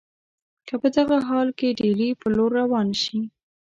که 0.67 0.73
په 0.81 0.87
دغه 0.97 1.17
حال 1.27 1.47
کې 1.59 1.75
ډهلي 1.79 2.09
پر 2.19 2.29
لور 2.37 2.51
روان 2.61 2.87
شي. 3.01 3.19